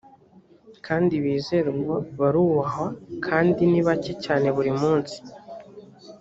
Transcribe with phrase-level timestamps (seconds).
[0.85, 2.85] kandi bizerwa barubahwa
[3.25, 5.17] kandi ni bake cyane buri munsi